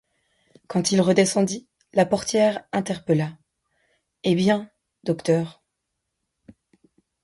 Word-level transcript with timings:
Quand 0.65 0.91
il 0.91 0.99
redescendit, 0.99 1.67
la 1.93 2.07
portière 2.07 2.63
l’interpella:— 2.73 3.37
Eh 4.23 4.33
bien, 4.33 4.67
docteur? 5.03 5.63